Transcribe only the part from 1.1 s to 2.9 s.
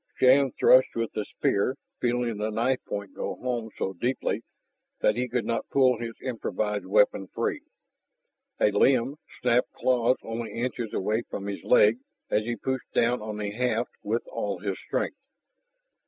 the spear, feeling the knife